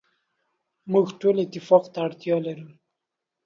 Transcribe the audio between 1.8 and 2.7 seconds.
ته اړتیا لرو.